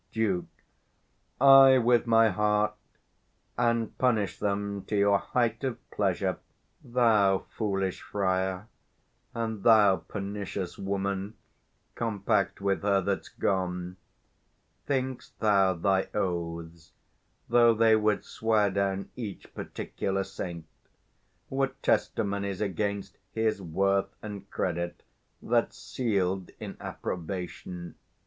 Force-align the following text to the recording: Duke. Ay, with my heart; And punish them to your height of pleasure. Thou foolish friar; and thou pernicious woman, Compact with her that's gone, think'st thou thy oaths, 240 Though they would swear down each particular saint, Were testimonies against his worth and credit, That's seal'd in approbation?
Duke. 0.11 0.45
Ay, 1.39 1.77
with 1.77 2.07
my 2.07 2.29
heart; 2.29 2.73
And 3.55 3.95
punish 3.99 4.39
them 4.39 4.83
to 4.85 4.95
your 4.95 5.19
height 5.19 5.63
of 5.63 5.77
pleasure. 5.91 6.39
Thou 6.83 7.45
foolish 7.55 8.01
friar; 8.01 8.65
and 9.35 9.61
thou 9.61 9.97
pernicious 9.97 10.79
woman, 10.79 11.35
Compact 11.93 12.59
with 12.61 12.81
her 12.81 13.01
that's 13.01 13.29
gone, 13.29 13.97
think'st 14.87 15.37
thou 15.39 15.73
thy 15.75 16.07
oaths, 16.15 16.93
240 17.49 17.49
Though 17.49 17.73
they 17.75 17.95
would 17.95 18.25
swear 18.25 18.71
down 18.71 19.11
each 19.15 19.53
particular 19.53 20.23
saint, 20.23 20.65
Were 21.47 21.73
testimonies 21.83 22.59
against 22.59 23.19
his 23.33 23.61
worth 23.61 24.15
and 24.23 24.49
credit, 24.49 25.03
That's 25.43 25.77
seal'd 25.77 26.49
in 26.59 26.75
approbation? 26.79 27.93